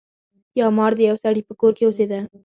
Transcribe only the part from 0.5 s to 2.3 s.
یو مار د یو سړي په کور کې اوسیده.